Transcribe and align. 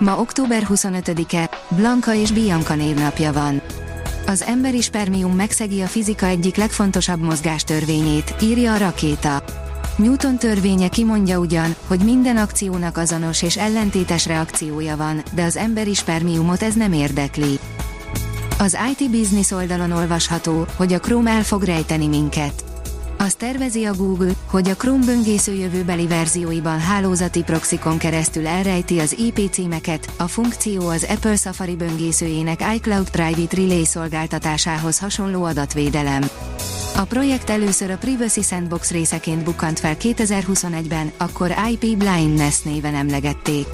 Ma 0.00 0.18
október 0.18 0.66
25-e, 0.68 1.50
Blanka 1.68 2.14
és 2.14 2.32
Bianca 2.32 2.74
névnapja 2.74 3.32
van. 3.32 3.60
Az 4.26 4.42
emberi 4.42 4.80
spermium 4.80 5.34
megszegi 5.34 5.80
a 5.80 5.86
fizika 5.86 6.26
egyik 6.26 6.56
legfontosabb 6.56 7.20
mozgástörvényét, 7.20 8.34
írja 8.42 8.72
a 8.72 8.76
rakéta. 8.76 9.44
Newton 9.96 10.38
törvénye 10.38 10.88
kimondja 10.88 11.38
ugyan, 11.38 11.74
hogy 11.86 12.00
minden 12.04 12.36
akciónak 12.36 12.96
azonos 12.96 13.42
és 13.42 13.56
ellentétes 13.56 14.26
reakciója 14.26 14.96
van, 14.96 15.22
de 15.34 15.42
az 15.42 15.56
emberi 15.56 15.94
spermiumot 15.94 16.62
ez 16.62 16.74
nem 16.74 16.92
érdekli. 16.92 17.58
Az 18.58 18.76
IT 18.90 19.10
Business 19.10 19.50
oldalon 19.50 19.92
olvasható, 19.92 20.66
hogy 20.76 20.92
a 20.92 20.98
Chrome 20.98 21.30
el 21.30 21.42
fog 21.42 21.62
rejteni 21.62 22.06
minket. 22.06 22.69
Azt 23.22 23.38
tervezi 23.38 23.84
a 23.84 23.94
Google, 23.94 24.32
hogy 24.46 24.68
a 24.68 24.76
Chrome 24.76 25.04
böngésző 25.04 25.52
jövőbeli 25.52 26.06
verzióiban 26.06 26.78
hálózati 26.78 27.42
proxikon 27.42 27.98
keresztül 27.98 28.46
elrejti 28.46 28.98
az 28.98 29.18
IP 29.18 29.50
címeket, 29.50 30.12
a 30.16 30.28
funkció 30.28 30.88
az 30.88 31.06
Apple 31.08 31.36
Safari 31.36 31.76
böngészőjének 31.76 32.64
iCloud 32.74 33.10
Private 33.10 33.56
Relay 33.56 33.84
szolgáltatásához 33.84 34.98
hasonló 34.98 35.44
adatvédelem. 35.44 36.22
A 36.96 37.02
projekt 37.02 37.50
először 37.50 37.90
a 37.90 37.96
Privacy 37.96 38.42
Sandbox 38.42 38.90
részeként 38.90 39.44
bukkant 39.44 39.78
fel 39.78 39.96
2021-ben, 40.00 41.12
akkor 41.16 41.54
IP 41.70 41.96
Blindness 41.96 42.60
néven 42.62 42.94
emlegették. 42.94 43.66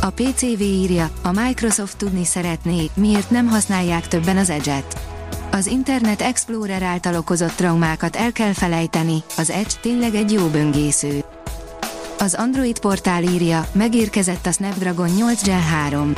A 0.00 0.10
PCV 0.10 0.60
írja, 0.60 1.10
a 1.22 1.30
Microsoft 1.32 1.96
tudni 1.96 2.24
szeretné, 2.24 2.90
miért 2.94 3.30
nem 3.30 3.46
használják 3.46 4.08
többen 4.08 4.36
az 4.36 4.50
Edge-et 4.50 5.15
az 5.50 5.66
Internet 5.66 6.20
Explorer 6.20 6.82
által 6.82 7.14
okozott 7.14 7.52
traumákat 7.52 8.16
el 8.16 8.32
kell 8.32 8.52
felejteni, 8.52 9.22
az 9.36 9.50
Edge 9.50 9.74
tényleg 9.80 10.14
egy 10.14 10.32
jó 10.32 10.46
böngésző. 10.46 11.24
Az 12.18 12.34
Android 12.34 12.78
portál 12.78 13.22
írja, 13.22 13.66
megérkezett 13.72 14.46
a 14.46 14.52
Snapdragon 14.52 15.08
8 15.08 15.42
Gen 15.44 15.62
3. 15.62 16.12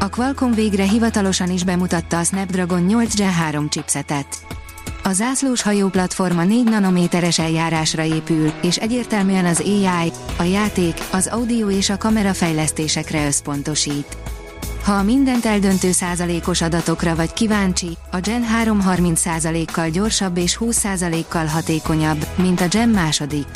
A 0.00 0.08
Qualcomm 0.08 0.52
végre 0.52 0.84
hivatalosan 0.84 1.50
is 1.50 1.64
bemutatta 1.64 2.18
a 2.18 2.24
Snapdragon 2.24 2.82
8 2.82 3.16
Gen 3.16 3.32
3 3.32 3.68
chipsetet. 3.68 4.26
A 5.02 5.12
zászlós 5.12 5.62
hajó 5.62 5.88
platforma 5.88 6.44
4 6.44 6.64
nanométeres 6.64 7.38
eljárásra 7.38 8.04
épül, 8.04 8.52
és 8.62 8.76
egyértelműen 8.76 9.44
az 9.44 9.60
AI, 9.60 10.12
a 10.36 10.42
játék, 10.42 10.94
az 11.12 11.26
audio 11.26 11.70
és 11.70 11.90
a 11.90 11.96
kamera 11.96 12.34
fejlesztésekre 12.34 13.26
összpontosít. 13.26 14.16
Ha 14.84 14.92
a 14.92 15.02
mindent 15.02 15.44
eldöntő 15.44 15.92
százalékos 15.92 16.60
adatokra 16.60 17.14
vagy 17.14 17.32
kíváncsi, 17.32 17.96
a 18.10 18.18
Gen 18.20 18.42
3 18.42 18.80
30 18.80 19.20
százalékkal 19.20 19.88
gyorsabb 19.88 20.36
és 20.36 20.56
20 20.56 20.76
százalékkal 20.76 21.46
hatékonyabb, 21.46 22.26
mint 22.36 22.60
a 22.60 22.68
Gen 22.68 22.88
második. 22.88 23.46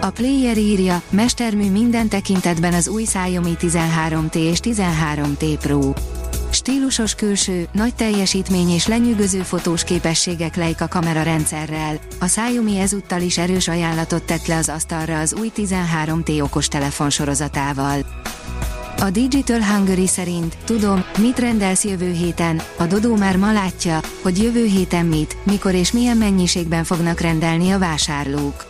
A 0.00 0.10
player 0.10 0.58
írja, 0.58 1.02
mestermű 1.10 1.70
minden 1.70 2.08
tekintetben 2.08 2.74
az 2.74 2.88
új 2.88 3.02
Xiaomi 3.02 3.56
13T 3.60 4.34
és 4.34 4.58
13T 4.62 5.56
Pro. 5.60 5.92
Stílusos 6.50 7.14
külső, 7.14 7.68
nagy 7.72 7.94
teljesítmény 7.94 8.70
és 8.70 8.86
lenyűgöző 8.86 9.42
fotós 9.42 9.84
képességek 9.84 10.56
Leica 10.56 10.88
kamera 10.88 11.22
rendszerrel. 11.22 11.98
A 12.18 12.24
Xiaomi 12.24 12.78
ezúttal 12.78 13.20
is 13.20 13.38
erős 13.38 13.68
ajánlatot 13.68 14.22
tett 14.22 14.46
le 14.46 14.56
az 14.56 14.68
asztalra 14.68 15.18
az 15.18 15.34
új 15.34 15.52
13T 15.56 16.42
okostelefon 16.42 17.10
sorozatával. 17.10 18.04
A 19.00 19.10
Digital 19.10 19.62
Hungary 19.62 20.06
szerint, 20.06 20.56
tudom, 20.64 21.04
mit 21.18 21.38
rendelsz 21.38 21.84
jövő 21.84 22.12
héten, 22.12 22.60
a 22.78 22.84
Dodó 22.84 23.16
már 23.16 23.36
ma 23.36 23.52
látja, 23.52 24.00
hogy 24.22 24.42
jövő 24.42 24.64
héten 24.64 25.06
mit, 25.06 25.36
mikor 25.42 25.74
és 25.74 25.92
milyen 25.92 26.16
mennyiségben 26.16 26.84
fognak 26.84 27.20
rendelni 27.20 27.70
a 27.70 27.78
vásárlók. 27.78 28.66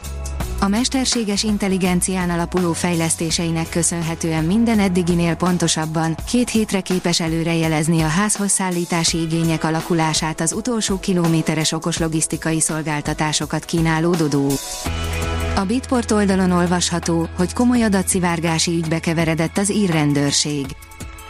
A 0.60 0.68
mesterséges 0.68 1.42
intelligencián 1.42 2.30
alapuló 2.30 2.72
fejlesztéseinek 2.72 3.68
köszönhetően 3.68 4.44
minden 4.44 4.78
eddiginél 4.78 5.34
pontosabban, 5.34 6.14
két 6.30 6.50
hétre 6.50 6.80
képes 6.80 7.20
előrejelezni 7.20 8.02
a 8.02 8.06
házhoz 8.06 8.50
szállítási 8.50 9.20
igények 9.20 9.64
alakulását 9.64 10.40
az 10.40 10.52
utolsó 10.52 10.98
kilométeres 10.98 11.72
okos 11.72 11.98
logisztikai 11.98 12.60
szolgáltatásokat 12.60 13.64
kínáló 13.64 14.14
Dodó. 14.14 14.48
A 15.58 15.64
Bitport 15.64 16.10
oldalon 16.10 16.50
olvasható, 16.50 17.28
hogy 17.36 17.52
komoly 17.52 17.82
adatszivárgási 17.82 18.70
ügybe 18.70 18.98
keveredett 18.98 19.58
az 19.58 19.70
ír 19.70 19.90
rendőrség. 19.90 20.66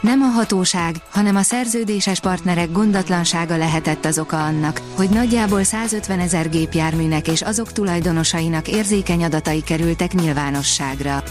Nem 0.01 0.23
a 0.23 0.27
hatóság, 0.27 0.97
hanem 1.11 1.37
a 1.37 1.43
szerződéses 1.43 2.21
partnerek 2.21 2.73
gondatlansága 2.73 3.57
lehetett 3.57 4.05
az 4.05 4.19
oka 4.19 4.45
annak, 4.45 4.81
hogy 4.97 5.09
nagyjából 5.09 5.63
150 5.63 6.21
ezer 6.21 6.51
gépjárműnek 6.51 7.29
és 7.29 7.43
azok 7.43 7.73
tulajdonosainak 7.73 8.69
érzékeny 8.69 9.25
adatai 9.25 9.63
kerültek 9.63 10.13
nyilvánosságra. 10.13 11.23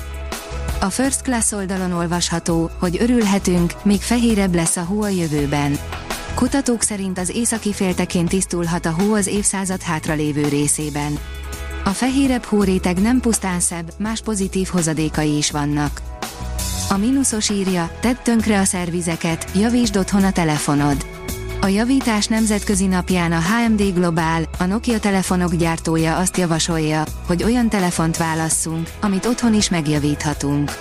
A 0.81 0.89
First 0.89 1.21
Class 1.21 1.51
oldalon 1.51 1.91
olvasható, 1.91 2.69
hogy 2.79 2.97
örülhetünk, 2.99 3.73
még 3.83 4.01
fehérebb 4.01 4.55
lesz 4.55 4.77
a 4.77 4.83
hó 4.83 5.01
a 5.01 5.09
jövőben. 5.09 5.79
Kutatók 6.35 6.81
szerint 6.81 7.19
az 7.19 7.29
északi 7.35 7.73
féltekén 7.73 8.25
tisztulhat 8.25 8.85
a 8.85 8.95
hó 8.99 9.13
az 9.13 9.27
évszázad 9.27 9.81
hátralévő 9.81 10.47
részében. 10.47 11.19
A 11.87 11.89
fehérebb 11.89 12.43
hóréteg 12.43 13.01
nem 13.01 13.19
pusztán 13.19 13.59
szebb, 13.59 13.93
más 13.97 14.21
pozitív 14.21 14.67
hozadékai 14.67 15.37
is 15.37 15.51
vannak. 15.51 16.01
A 16.89 16.97
mínuszos 16.97 17.49
írja, 17.49 17.91
tedd 18.01 18.15
tönkre 18.23 18.59
a 18.59 18.63
szervizeket, 18.63 19.49
javítsd 19.55 19.97
otthon 19.97 20.23
a 20.23 20.31
telefonod. 20.31 21.05
A 21.61 21.67
javítás 21.67 22.25
nemzetközi 22.25 22.85
napján 22.85 23.31
a 23.31 23.39
HMD 23.41 23.93
Global, 23.93 24.43
a 24.57 24.65
Nokia 24.65 24.99
telefonok 24.99 25.55
gyártója 25.55 26.17
azt 26.17 26.37
javasolja, 26.37 27.03
hogy 27.27 27.43
olyan 27.43 27.69
telefont 27.69 28.17
válasszunk, 28.17 28.89
amit 29.01 29.25
otthon 29.25 29.53
is 29.53 29.69
megjavíthatunk. 29.69 30.71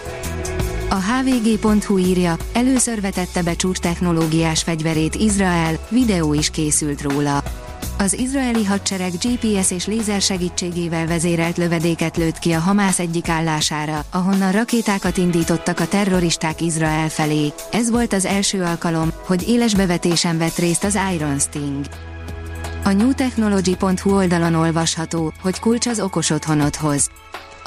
A 0.88 0.94
hvg.hu 0.94 1.98
írja, 1.98 2.36
először 2.52 3.00
vetette 3.00 3.42
be 3.42 3.56
csúcs 3.56 3.78
technológiás 3.78 4.62
fegyverét 4.62 5.14
Izrael, 5.14 5.78
videó 5.88 6.34
is 6.34 6.50
készült 6.50 7.02
róla. 7.02 7.42
Az 7.98 8.18
izraeli 8.18 8.64
hadsereg 8.64 9.12
GPS 9.12 9.70
és 9.70 9.86
lézer 9.86 10.20
segítségével 10.20 11.06
vezérelt 11.06 11.56
lövedéket 11.56 12.16
lőtt 12.16 12.38
ki 12.38 12.52
a 12.52 12.58
Hamász 12.58 12.98
egyik 12.98 13.28
állására, 13.28 14.04
ahonnan 14.10 14.52
rakétákat 14.52 15.16
indítottak 15.16 15.80
a 15.80 15.88
terroristák 15.88 16.60
Izrael 16.60 17.08
felé. 17.08 17.52
Ez 17.70 17.90
volt 17.90 18.12
az 18.12 18.24
első 18.24 18.62
alkalom, 18.62 19.12
hogy 19.26 19.48
éles 19.48 19.74
bevetésen 19.74 20.38
vett 20.38 20.56
részt 20.56 20.84
az 20.84 20.98
Iron 21.14 21.38
Sting. 21.38 21.84
A 22.84 22.92
newtechnology.hu 22.92 24.14
oldalon 24.14 24.54
olvasható, 24.54 25.32
hogy 25.42 25.60
kulcs 25.60 25.86
az 25.86 26.00
okos 26.00 26.30
otthonodhoz. 26.30 27.10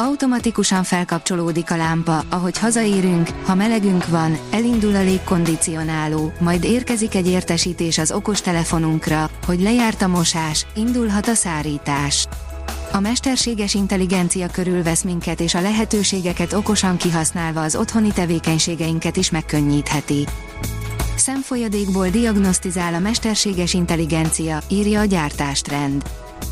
Automatikusan 0.01 0.83
felkapcsolódik 0.83 1.71
a 1.71 1.75
lámpa, 1.75 2.23
ahogy 2.29 2.57
hazaérünk, 2.57 3.29
ha 3.45 3.55
melegünk 3.55 4.07
van, 4.07 4.37
elindul 4.51 4.95
a 4.95 5.01
légkondicionáló, 5.01 6.33
majd 6.39 6.63
érkezik 6.63 7.15
egy 7.15 7.27
értesítés 7.27 7.97
az 7.97 8.11
okostelefonunkra, 8.11 9.29
hogy 9.45 9.61
lejárt 9.61 10.01
a 10.01 10.07
mosás, 10.07 10.65
indulhat 10.75 11.27
a 11.27 11.33
szárítás. 11.33 12.27
A 12.91 12.99
mesterséges 12.99 13.73
intelligencia 13.73 14.47
körülvesz 14.47 15.03
minket 15.03 15.39
és 15.39 15.55
a 15.55 15.61
lehetőségeket 15.61 16.53
okosan 16.53 16.97
kihasználva 16.97 17.61
az 17.61 17.75
otthoni 17.75 18.11
tevékenységeinket 18.11 19.17
is 19.17 19.29
megkönnyítheti. 19.29 20.25
Szemfolyadékból 21.15 22.09
diagnosztizál 22.09 22.93
a 22.93 22.99
mesterséges 22.99 23.73
intelligencia, 23.73 24.59
írja 24.69 24.99
a 24.99 25.05
gyártástrend. 25.05 26.03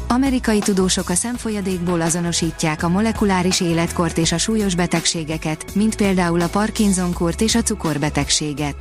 Amerikai 0.08 0.60
tudósok 0.60 1.10
a 1.10 1.14
szemfolyadékból 1.14 2.02
azonosítják 2.02 2.84
a 2.84 2.90
molekuláris 2.90 3.62
életkort 3.62 4.18
és 4.18 4.32
a 4.32 4.38
súlyos 4.38 4.76
betegségeket, 4.76 5.76
mint 5.76 5.96
például 5.96 6.42
a 6.42 6.48
Parkinson-kort 6.48 7.42
és 7.42 7.56
a 7.56 7.62
cukorbetegséget. 7.62 8.76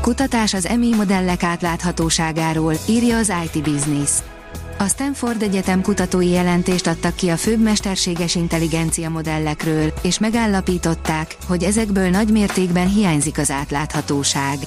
Kutatás 0.00 0.54
az 0.54 0.66
EMI 0.66 0.94
modellek 0.94 1.42
átláthatóságáról, 1.42 2.74
írja 2.88 3.16
az 3.16 3.32
IT 3.44 3.62
Business. 3.62 4.10
A 4.78 4.86
Stanford 4.88 5.42
Egyetem 5.42 5.82
kutatói 5.82 6.28
jelentést 6.28 6.86
adtak 6.86 7.14
ki 7.14 7.28
a 7.28 7.36
főbb 7.36 7.60
mesterséges 7.60 8.34
intelligencia 8.34 9.10
modellekről, 9.10 9.92
és 10.02 10.18
megállapították, 10.18 11.36
hogy 11.46 11.62
ezekből 11.62 12.08
nagy 12.08 12.30
mértékben 12.30 12.88
hiányzik 12.88 13.38
az 13.38 13.50
átláthatóság. 13.50 14.58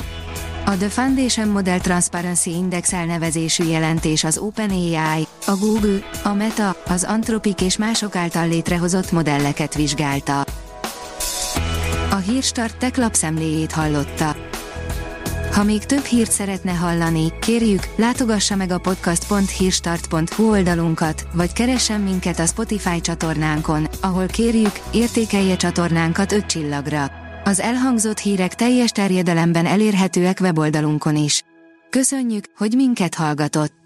A 0.66 0.78
The 0.78 0.90
Foundation 0.90 1.48
Model 1.48 1.80
Transparency 1.80 2.50
Index 2.50 2.94
elnevezésű 2.94 3.64
jelentés 3.64 4.24
az 4.24 4.38
OpenAI, 4.38 5.28
a 5.50 5.58
Google, 5.58 6.00
a 6.24 6.34
Meta, 6.34 6.76
az 6.88 7.04
Anthropic 7.04 7.62
és 7.62 7.78
mások 7.78 8.16
által 8.16 8.48
létrehozott 8.48 9.12
modelleket 9.12 9.76
vizsgálta. 9.76 10.46
A 12.10 12.16
Hírstart 12.16 12.78
tech 12.78 13.00
lapszemléjét 13.00 13.72
hallotta. 13.72 14.36
Ha 15.52 15.64
még 15.64 15.86
több 15.86 16.04
hírt 16.04 16.32
szeretne 16.32 16.72
hallani, 16.72 17.34
kérjük, 17.40 17.88
látogassa 17.96 18.56
meg 18.56 18.72
a 18.72 18.78
podcast.hírstart.hu 18.78 20.50
oldalunkat, 20.50 21.28
vagy 21.34 21.54
keressen 21.54 22.02
minket 22.02 22.40
a 22.40 22.46
Spotify 22.46 23.02
csatornánkon, 23.02 23.88
ahol 24.02 24.26
kérjük, 24.26 24.80
értékelje 24.92 25.56
csatornánkat 25.56 26.32
5 26.32 26.46
csillagra. 26.46 27.12
Az 27.44 27.60
elhangzott 27.60 28.20
hírek 28.20 28.56
teljes 28.56 28.90
terjedelemben 28.90 29.66
elérhetőek 29.66 30.38
weboldalunkon 30.42 31.16
is. 31.16 31.44
Köszönjük, 31.90 32.46
hogy 32.58 32.74
minket 32.76 33.16
hallgatott! 33.16 33.79